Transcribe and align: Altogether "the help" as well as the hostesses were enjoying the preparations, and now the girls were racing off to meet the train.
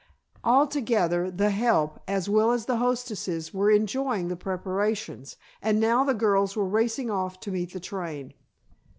Altogether 0.43 1.29
"the 1.29 1.51
help" 1.51 1.99
as 2.07 2.27
well 2.27 2.49
as 2.49 2.65
the 2.65 2.77
hostesses 2.77 3.53
were 3.53 3.69
enjoying 3.69 4.29
the 4.29 4.35
preparations, 4.35 5.37
and 5.61 5.79
now 5.79 6.03
the 6.03 6.15
girls 6.15 6.55
were 6.55 6.65
racing 6.65 7.11
off 7.11 7.39
to 7.41 7.51
meet 7.51 7.71
the 7.71 7.79
train. 7.79 8.33